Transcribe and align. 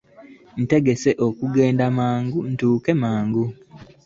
Ntegese 0.63 1.09
kugenda 1.39 1.83
mangu 1.97 2.39
ntuuke 2.51 2.91
mangu. 3.01 3.43